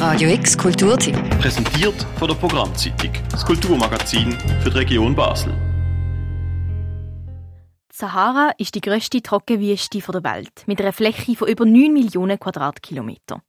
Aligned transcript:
Radio 0.00 0.30
X 0.30 0.56
Kulturtipp. 0.56 1.14
Präsentiert 1.42 2.06
von 2.18 2.26
der 2.26 2.34
Programmzeitung, 2.34 3.12
das 3.30 3.44
Kulturmagazin 3.44 4.32
für 4.62 4.70
die 4.70 4.78
Region 4.78 5.14
Basel. 5.14 5.52
Die 7.92 7.96
Sahara 7.96 8.52
ist 8.56 8.74
die 8.74 8.80
grösste 8.80 9.20
Trockenwüste 9.20 9.98
der 9.98 10.24
Welt 10.24 10.64
mit 10.64 10.80
einer 10.80 10.94
Fläche 10.94 11.36
von 11.36 11.48
über 11.48 11.66
9 11.66 11.92
Millionen 11.92 12.40
Quadratkilometer. 12.40 13.42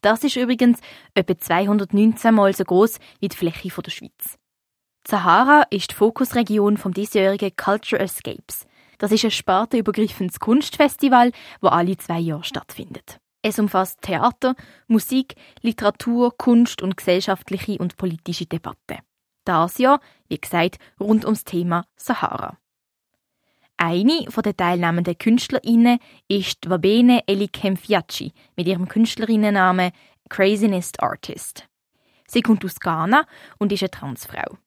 Das 0.00 0.22
ist 0.22 0.36
übrigens 0.36 0.78
etwa 1.14 1.36
219 1.36 2.32
Mal 2.32 2.54
so 2.54 2.62
groß 2.62 3.00
wie 3.18 3.26
die 3.26 3.36
Fläche 3.36 3.82
der 3.82 3.90
Schweiz. 3.90 4.38
Die 5.08 5.10
Sahara 5.10 5.64
ist 5.70 5.90
die 5.90 5.96
Fokusregion 5.96 6.76
vom 6.76 6.94
diesjährigen 6.94 7.56
Culture 7.56 8.00
Escapes. 8.00 8.64
Das 8.98 9.10
ist 9.10 9.24
ein 9.24 9.32
spartenübergreifendes 9.32 10.38
Kunstfestival, 10.38 11.32
das 11.60 11.72
alle 11.72 11.96
zwei 11.96 12.20
Jahre 12.20 12.44
stattfindet. 12.44 13.18
Es 13.48 13.60
umfasst 13.60 14.02
Theater, 14.02 14.56
Musik, 14.88 15.36
Literatur, 15.62 16.36
Kunst 16.36 16.82
und 16.82 16.96
gesellschaftliche 16.96 17.78
und 17.78 17.96
politische 17.96 18.44
Debatten. 18.44 18.98
Das 19.44 19.78
Jahr, 19.78 20.00
wie 20.26 20.40
gesagt, 20.40 20.78
rund 20.98 21.24
ums 21.24 21.44
Thema 21.44 21.86
Sahara. 21.94 22.58
Eine 23.76 24.26
von 24.30 24.42
den 24.42 24.56
teilnehmenden 24.56 25.16
KünstlerInnen 25.16 26.00
ist 26.26 26.68
Wabene 26.68 27.22
Elikemfiachi 27.28 28.32
mit 28.56 28.66
ihrem 28.66 28.88
Künstlerinnennamen 28.88 29.92
Craziness 30.28 30.90
Artist. 30.98 31.68
Sie 32.26 32.42
kommt 32.42 32.64
aus 32.64 32.80
Ghana 32.80 33.28
und 33.58 33.70
ist 33.70 33.84
eine 33.84 33.92
Transfrau. 33.92 34.58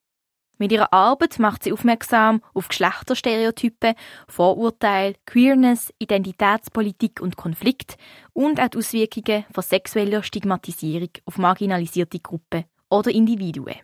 Mit 0.60 0.72
ihrer 0.72 0.92
Arbeit 0.92 1.38
macht 1.38 1.64
sie 1.64 1.72
aufmerksam 1.72 2.42
auf 2.52 2.68
Geschlechterstereotype, 2.68 3.94
Vorurteile, 4.28 5.14
Queerness, 5.24 5.90
Identitätspolitik 5.98 7.22
und 7.22 7.38
Konflikt 7.38 7.96
und 8.34 8.60
auch 8.60 8.68
die 8.68 8.76
Auswirkungen 8.76 9.46
von 9.54 9.62
sexueller 9.62 10.22
Stigmatisierung 10.22 11.08
auf 11.24 11.38
marginalisierte 11.38 12.18
Gruppen 12.20 12.64
oder 12.90 13.10
Individuen. 13.10 13.76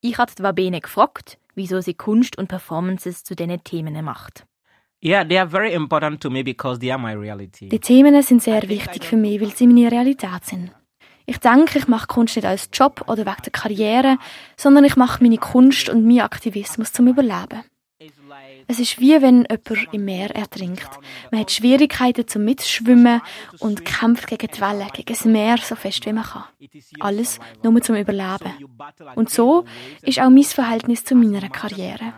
Ich 0.00 0.16
habe 0.16 0.30
Wabene 0.38 0.80
gefragt, 0.80 1.38
wieso 1.56 1.80
sie 1.80 1.94
Kunst 1.94 2.38
und 2.38 2.46
Performances 2.46 3.24
zu 3.24 3.34
diesen 3.34 3.64
Themen 3.64 4.04
macht. 4.04 4.46
Yeah, 5.04 5.24
they 5.24 5.38
are 5.38 5.48
very 5.48 5.74
important 5.74 6.20
to 6.22 6.30
me 6.30 6.44
because 6.44 6.78
they 6.78 6.92
are 6.92 7.00
my 7.00 7.14
reality. 7.14 7.68
Die 7.68 7.80
Themen 7.80 8.22
sind 8.22 8.44
sehr 8.44 8.62
wichtig 8.68 9.04
für 9.04 9.16
mich, 9.16 9.40
weil 9.40 9.50
sie 9.50 9.66
meine 9.66 9.90
Realität 9.90 10.44
sind. 10.44 10.70
Ich 11.26 11.38
denke, 11.38 11.78
ich 11.78 11.88
mache 11.88 12.06
Kunst 12.06 12.36
nicht 12.36 12.46
als 12.46 12.68
Job 12.72 13.04
oder 13.08 13.26
wegen 13.26 13.42
der 13.44 13.52
Karriere, 13.52 14.18
sondern 14.56 14.84
ich 14.84 14.96
mache 14.96 15.22
meine 15.22 15.38
Kunst 15.38 15.88
und 15.88 16.06
meinen 16.06 16.20
Aktivismus 16.20 16.92
zum 16.92 17.08
Überleben. 17.08 17.64
Es 18.68 18.78
ist 18.78 19.00
wie 19.00 19.20
wenn 19.22 19.46
jemand 19.48 19.92
im 19.92 20.04
Meer 20.04 20.34
ertrinkt. 20.34 20.88
Man 21.30 21.40
hat 21.40 21.50
Schwierigkeiten 21.50 22.28
zum 22.28 22.44
Mitschwimmen 22.44 23.22
und 23.58 23.84
kämpft 23.84 24.26
gegen 24.28 24.48
die 24.48 24.60
Wellen, 24.60 24.88
gegen 24.92 25.14
das 25.14 25.24
Meer 25.24 25.56
so 25.58 25.74
fest 25.76 26.04
wie 26.06 26.12
man 26.12 26.24
kann. 26.24 26.44
Alles 27.00 27.38
nur 27.62 27.80
zum 27.80 27.96
Überleben. 27.96 28.52
Und 29.14 29.30
so 29.30 29.64
ist 30.02 30.20
auch 30.20 30.30
mein 30.30 30.44
Verhältnis 30.44 31.04
zu 31.04 31.14
meiner 31.14 31.48
Karriere. 31.48 32.12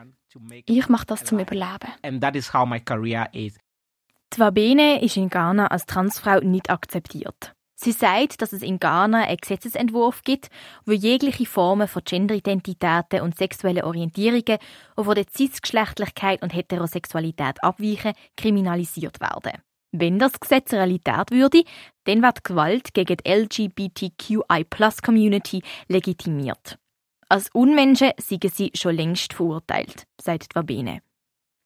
Ich 0.66 0.88
mache 0.88 1.06
das 1.06 1.24
zum 1.24 1.38
Überleben. 1.38 1.92
And 2.02 2.20
that 2.20 2.34
is 2.34 2.52
how 2.52 2.66
my 2.66 2.80
career 2.80 3.28
is. 3.32 3.56
Die 4.34 4.40
Wabene 4.40 5.02
ist 5.02 5.16
in 5.16 5.30
Ghana 5.30 5.68
als 5.68 5.86
Transfrau 5.86 6.40
nicht 6.40 6.70
akzeptiert. 6.70 7.54
Sie 7.80 7.92
sagt, 7.92 8.42
dass 8.42 8.52
es 8.52 8.62
in 8.62 8.80
Ghana 8.80 9.22
einen 9.22 9.36
Gesetzesentwurf 9.36 10.24
gibt, 10.24 10.48
wo 10.84 10.90
jegliche 10.90 11.46
Formen 11.46 11.86
von 11.86 12.02
Genderidentitäten 12.04 13.20
und 13.20 13.38
sexuellen 13.38 13.84
Orientierungen, 13.84 14.42
die 14.44 15.04
von 15.04 15.14
der 15.14 15.28
Cisgeschlechtlichkeit 15.28 16.42
und 16.42 16.52
Heterosexualität 16.52 17.62
abweichen, 17.62 18.14
kriminalisiert 18.36 19.20
werden. 19.20 19.62
Wenn 19.92 20.18
das 20.18 20.40
Gesetz 20.40 20.72
Realität 20.72 21.30
würde, 21.30 21.62
dann 22.02 22.20
wird 22.20 22.42
Gewalt 22.42 22.92
gegen 22.94 23.16
die 23.16 23.30
LGBTQI-Plus-Community 23.30 25.62
legitimiert. 25.86 26.80
Als 27.28 27.48
Unmenschen 27.52 28.10
seien 28.18 28.50
sie 28.52 28.72
schon 28.74 28.96
längst 28.96 29.34
verurteilt, 29.34 30.08
sagt 30.20 30.56
Wabene. 30.56 31.00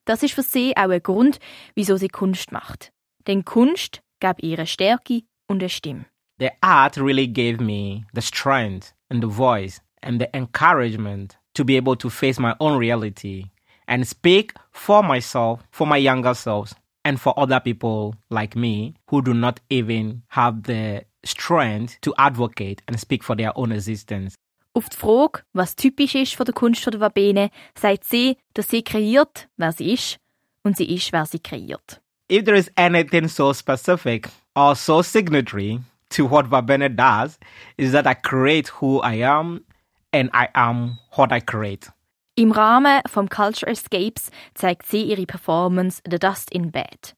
Das 0.05 0.23
ist 0.23 0.35
für 0.35 0.43
sie 0.43 0.77
auch 0.77 0.91
ein 0.91 1.03
Grund, 1.03 1.39
wieso 1.75 1.97
sie 1.97 2.09
Kunst 2.09 2.53
macht. 2.53 2.93
Denn 3.27 3.47
Kunst 3.47 4.03
gab 4.21 4.43
ihre 4.43 4.67
Stärke 4.67 5.23
und 5.47 5.63
eine 5.63 5.69
Stimme. 5.69 6.07
The 6.43 6.51
art 6.61 6.97
really 6.97 7.29
gave 7.29 7.61
me 7.61 8.05
the 8.15 8.21
strength 8.21 8.93
and 9.09 9.23
the 9.23 9.29
voice 9.29 9.81
and 10.03 10.21
the 10.21 10.29
encouragement 10.37 11.37
to 11.55 11.63
be 11.63 11.77
able 11.77 11.95
to 11.95 12.11
face 12.11 12.41
my 12.41 12.57
own 12.59 12.77
reality 12.79 13.45
and 13.87 14.09
speak 14.09 14.53
for 14.73 15.05
myself, 15.05 15.63
for 15.71 15.87
my 15.87 15.99
younger 15.99 16.35
selves, 16.35 16.75
and 17.05 17.21
for 17.21 17.33
other 17.39 17.61
people 17.61 18.17
like 18.29 18.57
me 18.57 18.97
who 19.07 19.23
do 19.23 19.33
not 19.33 19.61
even 19.71 20.25
have 20.31 20.65
the 20.65 21.05
strength 21.23 22.01
to 22.01 22.13
advocate 22.19 22.83
and 22.89 22.99
speak 22.99 23.23
for 23.23 23.37
their 23.37 23.57
own 23.57 23.71
existence. 23.71 24.35
Auf 24.75 24.89
die 24.89 24.97
Frage, 24.97 25.45
was 25.55 25.77
typisch 25.77 26.17
ist 26.17 26.35
von 26.35 26.47
der 26.47 26.55
Kunst 26.55 26.85
der 26.85 26.99
Wabene, 26.99 27.53
sagt 27.79 28.03
sie, 28.03 28.37
dass 28.55 28.67
sie 28.67 28.83
kreiert, 28.83 29.47
wer 29.59 29.71
sie 29.71 29.93
ist, 29.93 30.19
und 30.65 30.77
sie 30.77 30.93
ist, 30.93 31.13
wer 31.13 31.25
sie 31.25 31.39
kreiert. 31.39 32.01
If 32.29 32.45
there 32.47 32.57
is 32.57 32.69
anything 32.77 33.29
so 33.29 33.53
specific 33.53 34.29
or 34.57 34.75
so 34.75 35.03
signatory 35.03 35.79
to 36.13 36.31
what 36.31 36.51
Vabene 36.51 36.95
does, 36.95 37.39
is 37.77 37.93
that 37.93 38.07
I 38.07 38.15
create 38.15 38.69
who 38.81 39.01
I 39.01 39.23
am 39.23 39.65
and 40.13 40.31
I 40.33 40.49
am 40.55 40.99
what 41.17 41.33
I 41.33 41.41
create. 41.41 41.91
Im 42.35 42.51
Rahmen 42.51 43.03
vom 43.07 43.29
Culture 43.29 43.71
Escapes 43.71 44.31
zeigt 44.55 44.87
sie 44.87 45.03
ihre 45.03 45.27
Performance 45.27 46.01
The 46.09 46.19
Dust 46.19 46.51
in 46.51 46.71
Bed. 46.71 47.15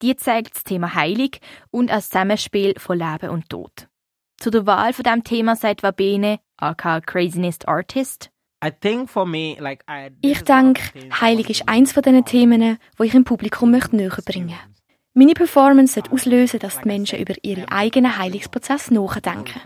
Die 0.00 0.16
zeigt 0.16 0.56
das 0.56 0.64
Thema 0.64 0.94
Heilig 0.94 1.40
und 1.70 1.90
als 1.90 2.08
Zusammenspiel 2.08 2.74
von 2.78 2.98
Leben 2.98 3.30
und 3.30 3.48
Tod. 3.48 3.88
Zu 4.38 4.50
der 4.50 4.66
Wahl 4.66 4.92
von 4.92 5.02
diesem 5.02 5.24
Thema 5.24 5.56
sagt 5.56 5.82
Wabene, 5.82 6.40
aka 6.56 7.00
Craziness 7.00 7.58
Artist, 7.66 8.30
Ich 10.22 10.42
denke, 10.42 10.82
Heilig 11.20 11.50
ist 11.50 11.68
eins 11.68 11.92
von 11.92 12.02
diesen 12.02 12.24
Themen, 12.24 12.78
wo 12.96 13.04
ich 13.04 13.14
im 13.14 13.24
Publikum 13.24 13.70
möchte 13.70 13.96
näher 13.96 14.16
bringen. 14.24 14.58
Meine 15.16 15.34
Performance 15.34 15.94
sollte 15.94 16.10
auslösen, 16.10 16.58
dass 16.58 16.80
die 16.80 16.88
Menschen 16.88 17.20
über 17.20 17.34
ihren 17.42 17.68
eigenen 17.68 18.18
Heilungsprozess 18.18 18.90
nachdenken. 18.90 19.60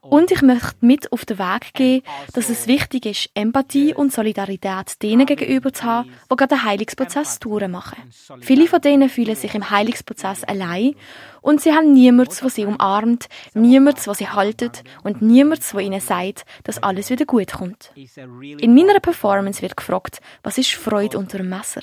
Und 0.00 0.32
ich 0.32 0.42
möchte 0.42 0.74
mit 0.80 1.12
auf 1.12 1.24
den 1.24 1.38
Weg 1.38 1.72
gehen, 1.74 2.02
dass 2.32 2.50
es 2.50 2.66
wichtig 2.66 3.06
ist, 3.06 3.30
Empathie 3.34 3.94
und 3.94 4.12
Solidarität 4.12 5.00
denen 5.00 5.24
gegenüber 5.24 5.72
zu 5.72 5.84
haben, 5.84 6.10
die 6.30 6.34
gerade 6.34 6.56
den 6.56 6.64
Heilungsprozess 6.64 7.38
durchmachen. 7.38 8.10
Viele 8.40 8.66
von 8.66 8.80
denen 8.80 9.08
fühlen 9.08 9.36
sich 9.36 9.54
im 9.54 9.70
Heilungsprozess 9.70 10.42
allein 10.42 10.96
und 11.40 11.60
sie 11.60 11.72
haben 11.72 11.92
niemanden, 11.92 12.34
der 12.40 12.50
sie 12.50 12.64
umarmt, 12.64 13.28
niemanden, 13.54 14.00
der 14.04 14.14
sie 14.14 14.28
haltet 14.28 14.84
und 15.02 15.22
niemanden, 15.22 15.64
der 15.72 15.80
ihnen 15.80 16.00
sagt, 16.00 16.44
dass 16.64 16.82
alles 16.82 17.10
wieder 17.10 17.26
gut 17.26 17.52
kommt. 17.52 17.92
In 17.94 18.74
meiner 18.74 19.00
Performance 19.00 19.62
wird 19.62 19.76
gefragt, 19.76 20.20
was 20.42 20.58
ist 20.58 20.74
Freude 20.74 21.18
unter 21.18 21.38
dem 21.38 21.48
Messer? 21.48 21.82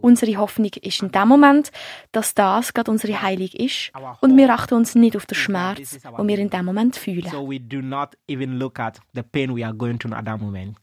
Unsere 0.00 0.36
Hoffnung 0.36 0.70
ist 0.80 1.02
in 1.02 1.10
dem 1.10 1.28
Moment, 1.28 1.70
dass 2.12 2.34
das 2.34 2.74
gerade 2.74 2.90
unsere 2.90 3.20
Heilung 3.20 3.48
ist 3.52 3.92
und 4.20 4.36
wir 4.36 4.50
achten 4.50 4.74
uns 4.74 4.94
nicht 4.94 5.16
auf 5.16 5.26
den 5.26 5.36
Schmerz, 5.36 5.98
den 6.02 6.28
wir 6.28 6.38
in 6.38 6.50
dem 6.50 6.64
Moment 6.64 6.96
fühlen. 6.96 7.30
So 7.30 7.48
we 7.48 7.60
do 7.60 7.80
not 7.80 8.16
even 8.28 8.58
look 8.58 8.78
at 8.78 9.00
the 9.14 9.22
pain 9.22 9.54
we 9.54 9.64
are 9.64 9.74
going 9.74 9.98
through 9.98 10.14
at 10.14 10.24
that 10.26 10.40
moment. 10.40 10.76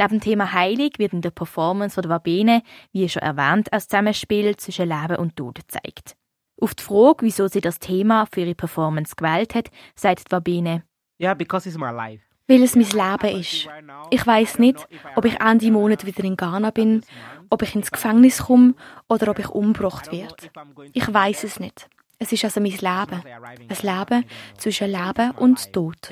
Neben 0.00 0.20
dem 0.20 0.20
Thema 0.20 0.52
Heilig 0.52 0.98
wird 0.98 1.12
in 1.12 1.22
der 1.22 1.30
Performance 1.30 1.94
von 1.94 2.02
der 2.02 2.10
Wabene, 2.10 2.62
wie 2.92 3.08
schon 3.08 3.22
erwähnt, 3.22 3.72
ein 3.72 3.80
Zusammenspiel 3.80 4.56
zwischen 4.56 4.88
Leben 4.88 5.16
und 5.16 5.34
Tod 5.34 5.56
gezeigt. 5.56 6.16
Auf 6.60 6.74
die 6.74 6.82
Frage, 6.82 7.24
wieso 7.24 7.46
sie 7.48 7.60
das 7.60 7.78
Thema 7.78 8.26
für 8.26 8.40
ihre 8.40 8.54
Performance 8.54 9.14
gewählt 9.16 9.54
hat, 9.54 9.70
sagt 9.94 10.28
die 10.28 10.32
Wabene, 10.32 10.82
Yeah, 11.20 11.34
because 11.34 11.68
it's 11.68 11.78
my 11.78 11.90
life. 11.90 12.22
Weil 12.46 12.62
es 12.62 12.74
mein 12.74 12.86
Leben 12.86 13.40
ist. 13.40 13.68
Ich 14.10 14.26
weiß 14.26 14.58
nicht, 14.58 14.88
ob 15.16 15.24
ich 15.24 15.38
Ende 15.40 15.70
Monat 15.70 16.06
wieder 16.06 16.24
in 16.24 16.36
Ghana 16.36 16.70
bin, 16.70 17.02
ob 17.50 17.62
ich 17.62 17.74
ins 17.74 17.90
Gefängnis 17.90 18.44
komme 18.44 18.74
oder 19.08 19.30
ob 19.30 19.38
ich 19.38 19.48
umgebracht 19.48 20.10
werde. 20.10 20.50
Ich 20.94 21.12
weiß 21.12 21.44
es 21.44 21.60
nicht. 21.60 21.88
Es 22.18 22.32
ist 22.32 22.44
also 22.44 22.60
mein 22.60 22.72
Leben. 22.72 23.22
Ein 23.68 23.68
Leben 23.82 24.24
zwischen 24.56 24.90
Leben 24.90 25.32
und 25.32 25.72
Tod. 25.72 26.08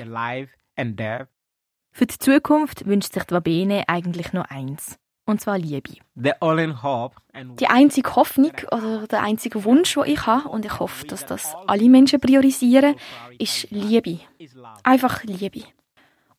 Für 1.91 2.05
die 2.05 2.17
Zukunft 2.19 2.85
wünscht 2.85 3.13
sich 3.13 3.23
die 3.23 3.33
Wabene 3.33 3.83
eigentlich 3.87 4.31
nur 4.31 4.49
eins. 4.51 4.99
Und 5.27 5.41
zwar 5.41 5.57
Liebe. 5.57 5.91
Die 6.15 7.67
einzige 7.67 8.15
Hoffnung 8.15 8.53
oder 8.71 9.07
der 9.07 9.23
einzige 9.23 9.65
Wunsch, 9.65 9.93
den 9.95 10.05
ich 10.05 10.25
habe, 10.25 10.47
und 10.47 10.65
ich 10.65 10.79
hoffe, 10.79 11.05
dass 11.05 11.25
das 11.25 11.53
alle 11.67 11.89
Menschen 11.89 12.21
priorisieren, 12.21 12.95
ist 13.37 13.69
Liebe. 13.69 14.21
Einfach 14.83 15.23
Liebe. 15.25 15.63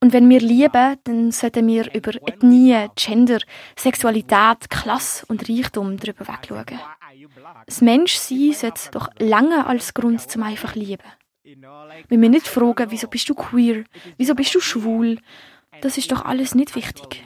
Und 0.00 0.12
wenn 0.14 0.30
wir 0.30 0.40
lieben, 0.40 0.96
dann 1.04 1.32
sollten 1.32 1.66
wir 1.66 1.92
über 1.92 2.12
Ethnie, 2.26 2.88
Gender, 2.94 3.40
Sexualität, 3.76 4.70
Klasse 4.70 5.26
und 5.26 5.46
Reichtum 5.48 5.98
darüber 5.98 6.26
wegschauen. 6.26 6.80
Das 7.66 7.82
Menschsein 7.82 8.52
sollte 8.54 8.90
doch 8.92 9.10
lange 9.18 9.66
als 9.66 9.92
Grund 9.92 10.20
zum 10.30 10.44
einfach 10.44 10.74
lieben. 10.74 11.02
Wenn 12.08 12.22
wir 12.22 12.30
nicht 12.30 12.46
fragen, 12.46 12.90
wieso 12.90 13.08
bist 13.08 13.28
du 13.28 13.34
queer, 13.34 13.84
wieso 14.16 14.34
bist 14.34 14.54
du 14.54 14.60
schwul, 14.60 15.18
das 15.82 15.98
ist 15.98 16.10
doch 16.10 16.24
alles 16.24 16.54
nicht 16.54 16.74
wichtig. 16.74 17.22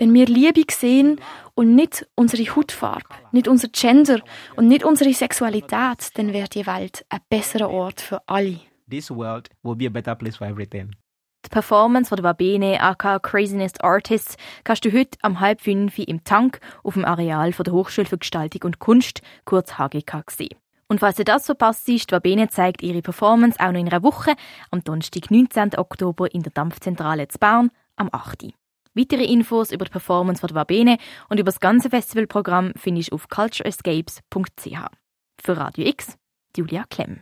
Wenn 0.00 0.14
wir 0.14 0.24
Liebe 0.24 0.64
sehen 0.70 1.20
und 1.54 1.74
nicht 1.74 2.06
unsere 2.14 2.56
Hautfarbe, 2.56 3.04
nicht 3.32 3.46
unser 3.46 3.68
Gender 3.68 4.22
und 4.56 4.66
nicht 4.66 4.82
unsere 4.82 5.12
Sexualität, 5.12 6.08
dann 6.14 6.32
wäre 6.32 6.48
die 6.48 6.66
Welt 6.66 7.04
ein 7.10 7.20
besserer 7.28 7.68
Ort 7.68 8.00
für 8.00 8.26
alle. 8.26 8.60
this 8.88 9.10
world 9.10 9.50
will 9.62 9.76
be 9.76 9.86
a 9.86 9.90
better 9.90 10.14
place 10.14 10.38
for 10.38 10.46
everything. 10.46 10.96
Die 11.44 11.50
Performance 11.50 12.08
von 12.08 12.16
der 12.16 12.22
Babene 12.22 12.80
aka 12.80 13.18
Craziness 13.18 13.78
Artists 13.80 14.38
kannst 14.64 14.86
du 14.86 14.90
heute 14.90 15.18
am 15.20 15.38
halb 15.38 15.60
fünf 15.60 15.98
im 15.98 16.24
Tank 16.24 16.60
auf 16.82 16.94
dem 16.94 17.04
Areal 17.04 17.52
von 17.52 17.64
der 17.64 17.74
Hochschule 17.74 18.06
für 18.06 18.16
Gestaltung 18.16 18.62
und 18.62 18.78
Kunst, 18.78 19.20
kurz 19.44 19.76
HGK, 19.76 20.30
sehen. 20.30 20.56
Und 20.88 21.00
falls 21.00 21.16
dir 21.16 21.24
das 21.24 21.44
verpasst 21.44 21.86
ist, 21.90 22.10
die 22.10 22.14
Babene 22.14 22.48
zeigt 22.48 22.82
ihre 22.82 23.02
Performance 23.02 23.60
auch 23.60 23.70
noch 23.70 23.80
in 23.80 23.88
einer 23.88 24.02
Woche, 24.02 24.32
am 24.70 24.82
Donnerstag, 24.82 25.30
19. 25.30 25.76
Oktober 25.76 26.32
in 26.34 26.42
der 26.42 26.52
Dampfzentrale 26.52 27.28
zu 27.28 27.38
Bern, 27.38 27.70
am 27.96 28.08
8. 28.10 28.54
Weitere 28.94 29.24
Infos 29.24 29.70
über 29.70 29.84
die 29.84 29.90
Performance 29.90 30.40
von 30.40 30.48
der 30.48 30.54
Babene 30.54 30.98
und 31.28 31.38
über 31.38 31.50
das 31.50 31.60
ganze 31.60 31.90
Festivalprogramm 31.90 32.72
findest 32.76 33.12
du 33.12 33.14
auf 33.14 33.28
cultureescapes.ch. 33.28 34.86
Für 35.40 35.56
Radio 35.56 35.86
X, 35.86 36.16
Julia 36.56 36.84
Klemm. 36.90 37.20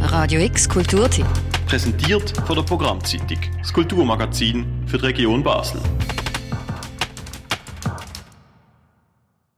Radio 0.00 0.40
X 0.40 0.68
Kulturtipp. 0.68 1.26
Präsentiert 1.66 2.34
von 2.46 2.56
der 2.56 2.62
Programmzeitung, 2.62 3.38
das 3.58 3.72
Kulturmagazin 3.72 4.86
für 4.86 4.98
die 4.98 5.06
Region 5.06 5.42
Basel. 5.42 5.80